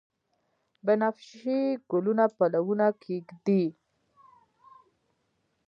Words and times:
بنفشیې 0.85 1.61
ګلونه 1.91 2.25
پلونه 2.37 2.87
کښیږدي 3.01 3.63